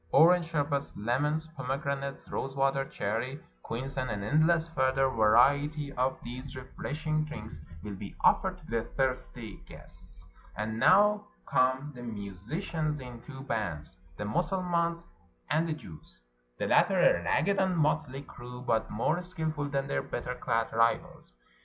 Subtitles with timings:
[0.11, 7.23] Orange sherbet, lemon, pomegranate, rosewater, cherry, quince, and an endless further variety of these refreshing
[7.27, 10.25] 416 A PERSIAN WEDDING drinks will be offered to the thirsty guests.
[10.55, 15.05] And now come the musicians in two bands, the Mussulmans',
[15.51, 16.23] and the Jews';
[16.57, 21.31] the latter a ragged and motley crew, but more skillful than their better clad rivals.